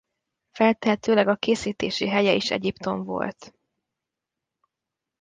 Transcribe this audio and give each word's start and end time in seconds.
Feltehetőleg 0.51 1.27
a 1.27 1.35
készítési 1.35 2.07
helye 2.07 2.33
is 2.33 2.51
Egyiptom 2.51 3.03
volt. 3.03 3.53